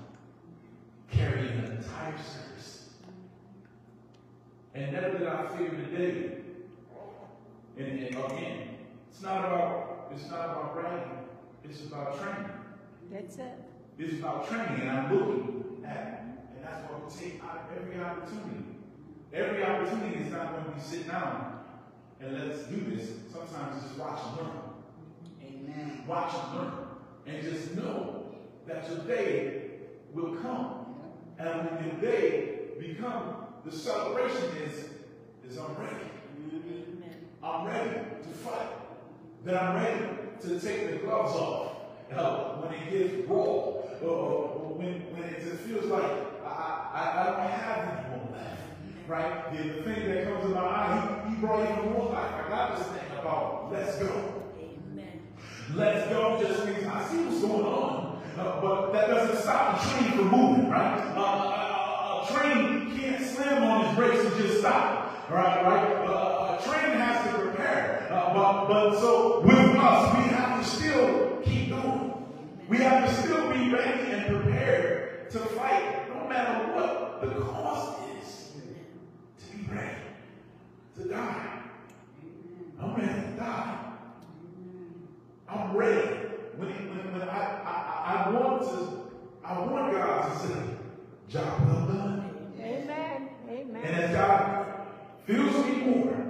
[1.10, 2.88] carry an entire service.
[4.74, 6.30] And never did I figure the day.
[7.78, 8.68] And, and again,
[9.08, 11.10] it's not about it's not about bragging.
[11.64, 12.50] It's about training.
[13.10, 13.52] That's it.
[13.98, 14.80] It's about training.
[14.82, 18.64] And I'm looking at and that's going to take out every opportunity.
[19.32, 21.60] Every opportunity is not going to be sit down
[22.20, 23.10] and let's do this.
[23.32, 24.60] Sometimes just watch and learn.
[25.42, 26.04] Amen.
[26.06, 26.72] Watch and learn.
[27.26, 28.34] And just know
[28.66, 29.70] that your day
[30.12, 30.86] will come.
[31.38, 34.88] And when your day become, the celebration is,
[35.48, 36.04] is I'm ready.
[37.42, 38.68] I'm ready to fight.
[39.44, 40.04] That I'm ready
[40.42, 41.70] to take the gloves off.
[42.14, 46.04] Uh, when it gets raw, or, when, when it just feels like
[46.44, 48.60] I, I, I don't have any more left.
[49.08, 49.52] Right?
[49.52, 52.32] The, the thing that comes in my eye, he, he brought even more life.
[52.34, 54.42] I got this thing about let's go.
[55.74, 58.22] Let's go just means I see what's going on.
[58.38, 61.00] Uh, but that doesn't stop the train from moving, right?
[61.16, 61.73] Uh,
[62.24, 65.64] a, train can't slam on its brakes and just stop, right?
[65.64, 66.06] Right?
[66.06, 68.08] Uh, a train has to prepare.
[68.10, 72.24] Uh, but, but so with us, we have to still keep going.
[72.68, 77.98] We have to still be ready and prepared to fight, no matter what the cost
[78.20, 78.52] is.
[79.50, 79.96] To be ready
[80.96, 81.62] to die.
[82.80, 83.78] I'm ready to die.
[85.48, 86.08] I'm ready.
[86.56, 89.10] When, when, when I, I, I want to,
[89.44, 90.73] I want God to say,
[91.34, 92.52] job well done.
[92.60, 93.28] Amen.
[93.50, 93.82] Amen.
[93.84, 94.66] And as God
[95.26, 96.28] fills me more,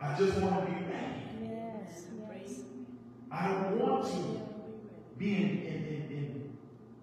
[0.00, 1.22] I just want to be ready.
[1.42, 2.04] Yes.
[2.30, 2.60] Yes.
[3.32, 4.40] I don't want to
[5.18, 6.58] be in, in, in, in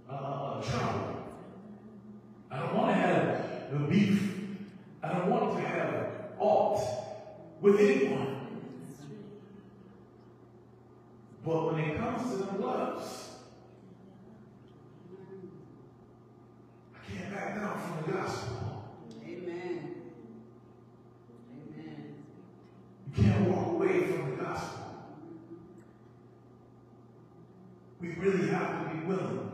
[0.09, 1.18] uh, trouble.
[2.49, 4.38] I don't want to have a beef.
[5.03, 6.80] I don't want to have aught
[7.59, 8.30] with anyone.
[11.43, 13.32] But when it comes to the gloves,
[16.95, 18.84] I can't back down from the gospel.
[19.28, 19.95] Amen.
[21.51, 22.16] Amen.
[23.07, 24.86] You can't walk away from the gospel.
[27.99, 29.51] We really have to be willing.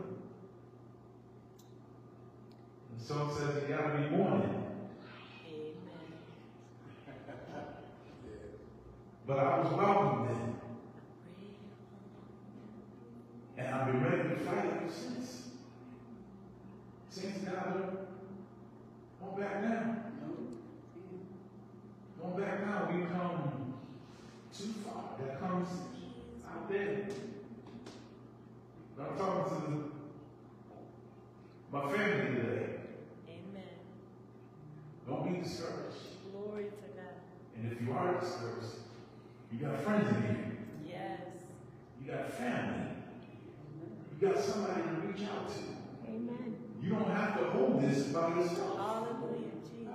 [2.98, 4.60] The song says you gotta be born in.
[9.26, 10.54] But I was welcome then.
[13.58, 15.48] And I've been ready to fight ever since.
[17.10, 18.06] Saints God,
[19.20, 20.04] won't back down.
[22.22, 22.94] Won't back down.
[22.94, 23.74] We come
[24.56, 25.16] too far.
[25.18, 25.68] That comes
[26.48, 27.08] out there.
[28.98, 29.92] I'm talking to
[31.72, 32.66] my family today.
[35.08, 35.96] Don't be discouraged.
[36.30, 37.16] Glory to God.
[37.56, 38.80] And if you are discouraged,
[39.52, 40.52] you got friends in here.
[40.86, 41.20] Yes.
[42.00, 42.86] You got family.
[44.20, 46.08] You got somebody to reach out to.
[46.08, 46.56] Amen.
[46.80, 48.76] You don't have to hold this by yourself.
[48.76, 49.94] Hallelujah, Jesus.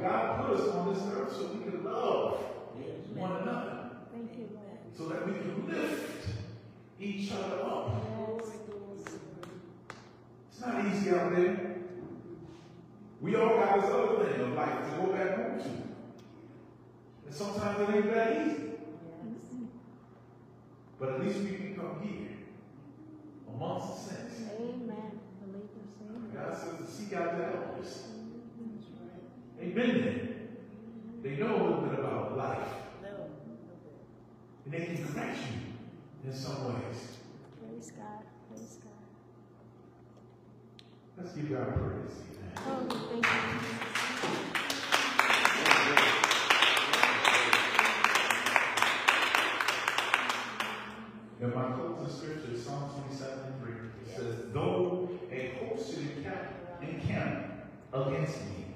[0.00, 2.36] God put us on this earth so we can love
[3.14, 3.90] one another.
[4.12, 4.78] Thank you, Lord.
[4.96, 6.28] So that we can lift
[7.00, 8.06] each other up.
[8.16, 9.18] Glory, glory,
[10.50, 11.72] It's not easy out there.
[13.20, 15.68] We all got this other thing of life to go back home to.
[17.26, 18.72] And sometimes it ain't that easy.
[21.02, 22.28] But at least we can come here
[23.48, 24.40] amongst the saints.
[24.56, 25.20] Amen.
[25.40, 26.30] Believers, amen.
[26.32, 27.92] God says to seek out the elders.
[29.58, 30.28] They've been there.
[31.22, 32.68] They know a little bit about life.
[33.02, 33.30] No.
[34.64, 37.18] And they can correct you in some ways.
[37.60, 38.24] Praise God.
[38.48, 38.92] Praise God.
[41.18, 42.14] Let's give God praise.
[42.64, 42.86] Amen.
[42.90, 43.82] Oh, thank you.
[51.42, 56.38] In my closing scripture, Psalm 27 and 3, it says, Though a host should encamp,
[56.80, 57.46] encamp
[57.92, 58.66] against me,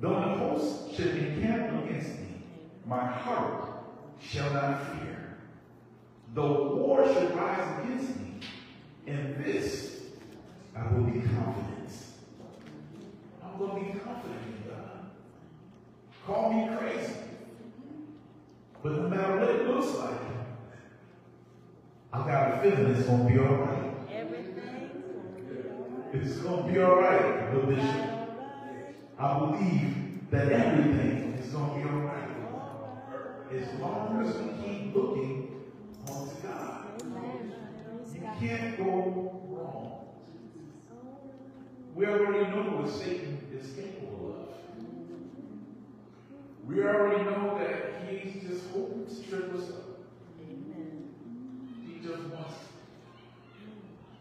[0.00, 2.44] though a host should encamp against me,
[2.86, 3.68] my heart
[4.20, 5.38] shall not fear.
[6.34, 8.40] Though war should rise against me,
[9.08, 10.02] in this
[10.76, 11.90] I will be confident.
[13.42, 15.00] I'm going to be confident in God.
[16.24, 17.21] Call me crazy.
[18.82, 20.20] But no matter what it looks like,
[22.12, 23.94] I got a feeling it's going to be all right.
[24.12, 24.92] Everything's gonna
[25.36, 26.14] be all right.
[26.14, 28.08] It's going to be all right, bishop.
[29.18, 32.28] I believe that everything is going to be all right.
[33.52, 35.62] As long as we keep looking
[36.08, 36.86] onto God.
[38.12, 40.06] You can't go wrong.
[41.94, 44.48] We already know what Satan is capable of.
[46.66, 49.98] We already know that he's just hoping to trip us up.
[50.40, 51.08] Amen.
[51.86, 52.54] He just wants,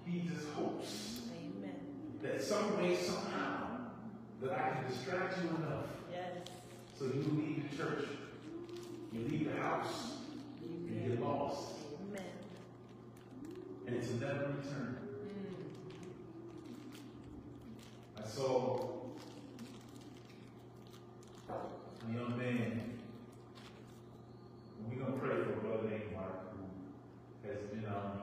[0.06, 1.76] he just hopes Amen.
[2.22, 3.68] that some way, somehow,
[4.42, 6.48] that I can distract you enough Yes.
[6.98, 8.06] so you leave the church,
[9.14, 10.18] you leave the house,
[10.62, 11.74] and get lost,
[12.10, 12.24] Amen.
[13.88, 14.98] and to never return.
[18.18, 18.24] Mm.
[18.24, 18.90] I saw
[21.50, 22.82] a young man.
[24.90, 28.22] We're gonna pray for a brother named Mark who has been on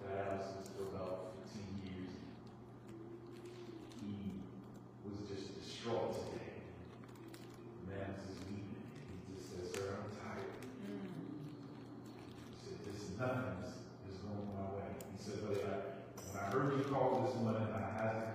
[0.00, 2.12] dialysis for about 15 years.
[4.00, 4.40] He
[5.04, 6.64] was just distraught today.
[7.84, 8.88] The man was just weeping.
[9.28, 10.52] He just said, Sir, I'm tired.
[12.50, 13.60] He said, This is nothing
[14.08, 14.88] is, going my way.
[15.12, 15.74] He said, But I,
[16.24, 18.31] when I heard you call this morning, I had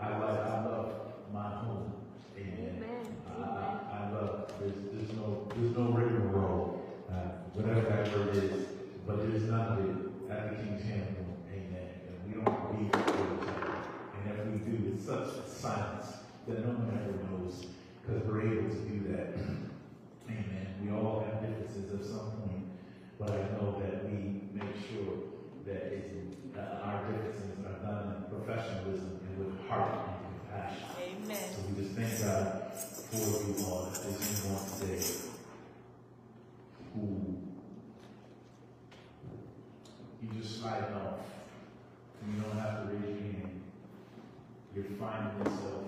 [0.00, 0.92] I like, I love
[1.32, 1.92] my home.
[2.36, 2.84] And
[3.36, 7.14] I, I, love, there's, there's no, there's no rigmarole, uh,
[7.54, 8.66] whatever that word is,
[9.06, 11.16] but there's none of it at the King's Hand
[11.52, 11.90] Amen.
[12.06, 13.74] And we don't believe for each other.
[14.14, 16.06] And if we do, it's such silence
[16.46, 17.66] that no one ever knows,
[18.00, 19.34] because we're able to do that.
[20.30, 20.66] Amen.
[20.84, 22.70] We all have differences at some point,
[23.18, 25.26] but I know that we make sure
[25.66, 26.14] that it's,
[26.54, 29.17] that our differences are done in professionalism
[29.68, 30.88] heart and compassion.
[30.98, 31.36] Amen.
[31.54, 35.28] So we just thank God for you all that this is one today
[36.94, 37.38] who
[40.22, 41.20] you just slide off.
[42.22, 43.60] And you don't have to raise your hand.
[44.74, 45.84] You're finding yourself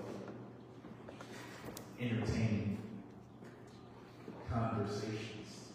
[1.99, 2.77] entertaining
[4.51, 5.71] conversations.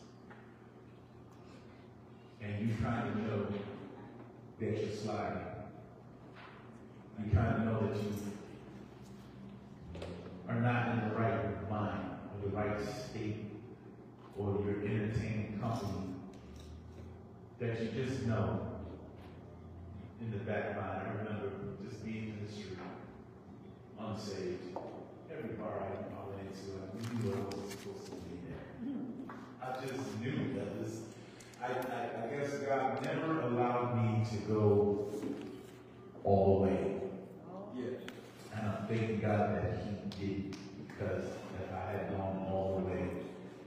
[2.40, 3.46] And you kind of know
[4.60, 5.55] that you're sliding.
[7.18, 8.12] You kind of know that you
[10.48, 12.04] are not in the right mind
[12.34, 13.46] or the right state
[14.38, 16.14] or you're entertaining company
[17.58, 18.60] that you just know
[20.20, 21.02] in the back mind.
[21.06, 21.52] I remember
[21.88, 22.78] just being in the street,
[23.98, 24.76] unsaved.
[25.30, 28.64] Every bar I went into, I knew I wasn't supposed to be there.
[29.62, 31.00] I just knew that this,
[31.62, 35.08] I, I, I guess God never allowed me to go
[36.26, 36.78] all the way.
[38.54, 40.56] And I'm thanking God that He did,
[40.88, 43.08] because if I had gone all the way,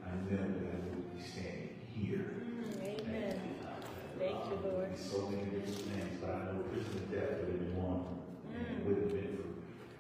[0.05, 2.43] I I would be standing here.
[2.83, 3.39] Amen.
[3.63, 4.97] Uh, Thank you, Lord.
[4.97, 8.05] So many different things, but I know Christian death would have been one,
[8.53, 9.37] and it would have been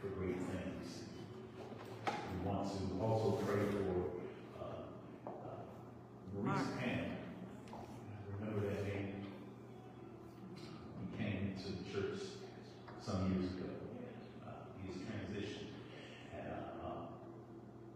[0.01, 1.03] for, for great things.
[2.05, 3.95] We want to also pray for
[4.59, 5.31] uh, uh,
[6.35, 7.05] Maurice Ham.
[8.39, 9.25] Remember that name?
[10.99, 12.19] He came to the church
[13.01, 13.69] some years ago.
[14.45, 14.51] Uh,
[14.81, 15.73] he has transitioned.
[16.33, 17.01] And, uh, uh,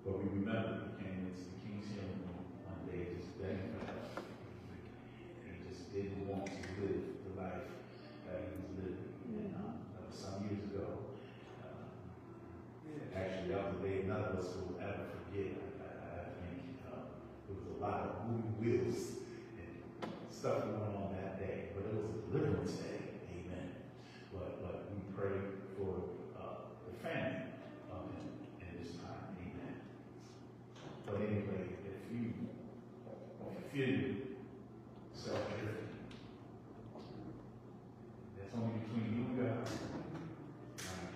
[0.06, 3.86] but we remember he came into the King's Healing Room one day just begging for
[3.86, 4.26] help.
[5.46, 7.70] And he just didn't want to live the life
[8.28, 8.64] that he
[14.34, 15.58] of us will ever forget.
[15.82, 17.10] I, I, I think uh,
[17.48, 19.22] there was a lot of moving wheels
[19.58, 23.18] and stuff going on that day, but it was a deliverance day.
[23.34, 23.70] Amen.
[24.34, 25.38] But, but we pray
[25.78, 27.42] for uh, the family
[27.92, 29.34] um, in, in this time.
[29.42, 29.76] Amen.
[31.06, 32.34] But anyway, if you
[33.74, 34.16] feel
[35.16, 35.78] self-driven,
[38.38, 39.58] that's only between you and God.
[40.78, 41.14] Right?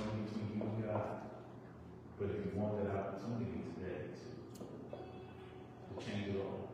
[0.00, 1.06] Only between you and God.
[2.18, 3.98] But if you want that opportunity today
[4.90, 4.96] to,
[5.94, 6.70] to change it all,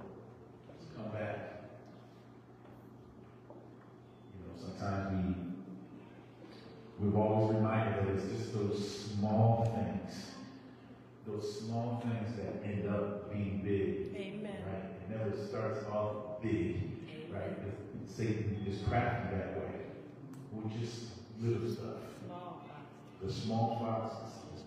[0.81, 1.37] to come back.
[4.33, 5.21] You know, sometimes we
[7.05, 10.13] we've always reminded that it's just those small things,
[11.27, 14.14] those small things that end up being big.
[15.35, 16.81] It starts off big,
[17.33, 17.59] right?
[18.07, 19.83] Satan is crafty that way.
[20.53, 21.07] We're just
[21.41, 22.07] little stuff.
[23.21, 24.63] The small foxes.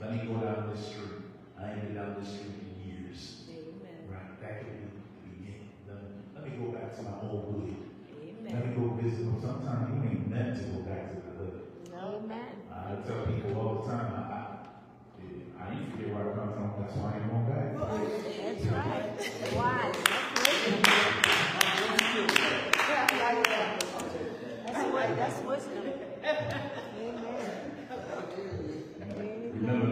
[0.00, 1.22] Let me go down this street.
[1.56, 3.42] I ain't been down this street in years.
[3.48, 4.10] Amen.
[4.10, 4.40] Right?
[4.42, 5.68] That could be the beginning.
[6.34, 7.76] Let me, go back to my old hood.
[8.42, 9.38] Let me go visit them.
[9.40, 11.62] Sometimes you ain't meant to go back to the hood.
[11.94, 12.58] Amen.
[12.74, 16.82] I tell people all the time, I, I, I ain't forget where I come from.
[16.82, 18.22] That's why I ain't going back.
[18.62, 19.54] That's right.
[19.54, 19.92] Why?
[24.66, 25.84] That's what, that's wisdom.
[26.24, 27.42] Amen.
[29.54, 29.91] Remember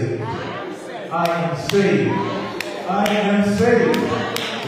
[0.00, 0.22] saved.
[1.10, 2.10] I am saved.
[2.88, 3.96] I am saved.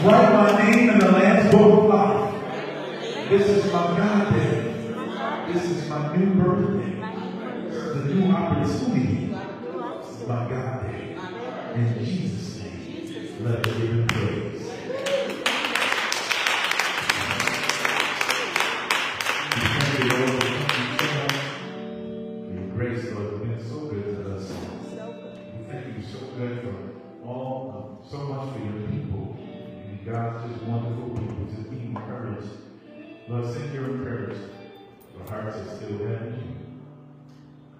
[0.03, 3.29] Write my name in the Lamb's Book of Life.
[3.29, 5.53] This is my God day.
[5.53, 6.95] This is my new birthday.
[7.69, 9.27] The new opportunity.
[10.27, 11.17] My God day.
[11.75, 14.48] In Jesus' name, let us give him.
[33.29, 34.51] Lord, send your encouragement.
[35.15, 36.43] Your hearts are still heavy.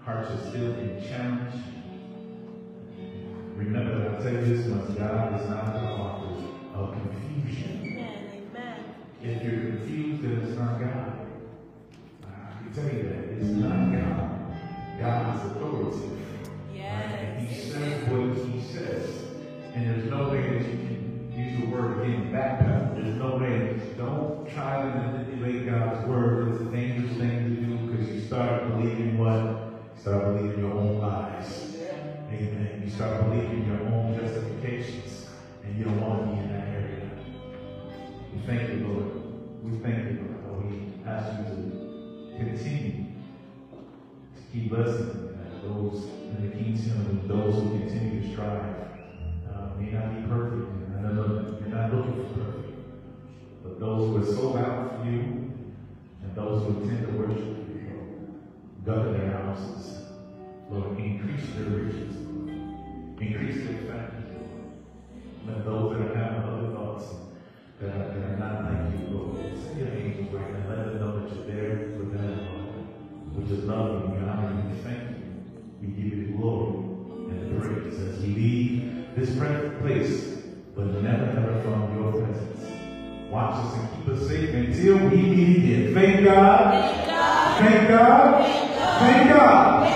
[0.06, 1.58] Hearts are still being challenged.
[3.56, 6.46] Remember that I tell you this much, God is not the author
[6.76, 7.82] of confusion.
[7.84, 8.44] Amen.
[8.52, 8.78] Amen.
[9.24, 11.28] If you're confused, then it's not God.
[12.26, 13.24] I can tell you that.
[13.40, 15.02] It's not God.
[15.02, 16.50] God is authoritative.
[16.76, 17.50] Yes.
[17.50, 19.24] He says what he says.
[19.74, 20.89] And there's no way that you can
[21.40, 22.96] use the word again backpedal.
[22.96, 23.80] There's no way.
[23.98, 26.50] Don't try to manipulate God's word.
[26.50, 29.42] It's a dangerous thing to do because you start believing what?
[29.96, 31.76] You start believing your own lies.
[32.30, 32.82] Amen.
[32.84, 35.26] You start believing your own justifications.
[35.64, 37.10] And you don't want to be in that area.
[38.34, 39.64] We thank you, Lord.
[39.64, 40.66] We thank you, Lord.
[40.66, 41.60] We ask you to
[42.38, 43.06] continue
[44.36, 48.76] to keep blessing uh, those in the kingdom and those who continue to strive
[49.54, 52.78] uh, may not be perfect, and know you're not looking for perfect,
[53.64, 55.20] but those who are sold out for you,
[56.22, 58.38] and those who intend to worship you,
[58.86, 60.02] govern their houses.
[60.70, 62.16] Lord, increase their riches.
[63.20, 64.68] Increase their families, Lord.
[65.48, 67.06] Let those that are having other thoughts
[67.80, 70.70] that are, that are not like you, Lord, send your angels right now.
[70.70, 73.48] Let them know that you're there for them, Lord.
[73.50, 75.16] We just love you, we honor you, we thank you.
[75.82, 76.76] We give you glory
[77.32, 80.39] and praise as we leave this present place,
[80.80, 82.72] but never, never from your presence.
[83.30, 85.94] Watch us and keep us safe until we meet again.
[85.94, 87.60] Thank God.
[87.60, 88.46] Thank God.
[89.00, 89.96] Thank God.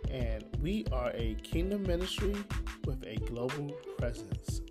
[0.09, 2.35] and we are a kingdom ministry
[2.85, 4.61] with a global presence.